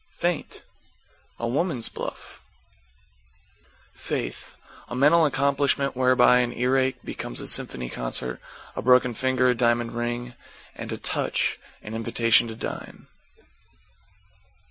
=FAINT= 0.17 0.63
A 1.37 1.47
woman's 1.47 1.87
bluff. 1.87 2.41
=FAITH= 3.93 4.55
A 4.89 4.95
mental 4.95 5.27
accomplishment 5.27 5.95
whereby 5.95 6.39
an 6.39 6.51
ear 6.53 6.75
ache 6.75 6.99
becomes 7.03 7.39
a 7.39 7.45
Symphony 7.45 7.87
Concert, 7.87 8.41
a 8.75 8.81
broken 8.81 9.13
finger 9.13 9.47
a 9.51 9.53
diamond 9.53 9.91
ring 9.91 10.33
and 10.73 10.91
a 10.91 10.97
"touch" 10.97 11.59
an 11.83 11.93
invitation 11.93 12.47
to 12.47 12.55
dine. 12.55 13.05